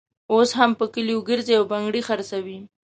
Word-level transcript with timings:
اوس 0.33 0.49
هم 0.59 0.71
په 0.79 0.85
کلیو 0.93 1.25
ګرزي 1.29 1.53
او 1.59 1.63
بنګړي 1.71 2.01
خرڅوي. 2.07 2.57